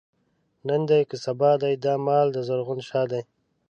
[0.67, 3.21] نن دی که سبا دی، دا مال دَ زرغون شاه دی